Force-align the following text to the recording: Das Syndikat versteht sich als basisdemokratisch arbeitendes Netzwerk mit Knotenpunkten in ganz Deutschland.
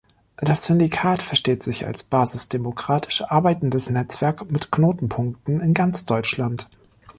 Das 0.37 0.65
Syndikat 0.65 1.21
versteht 1.21 1.61
sich 1.61 1.85
als 1.85 2.01
basisdemokratisch 2.01 3.21
arbeitendes 3.27 3.87
Netzwerk 3.91 4.49
mit 4.49 4.71
Knotenpunkten 4.71 5.61
in 5.61 5.75
ganz 5.75 6.05
Deutschland. 6.07 6.67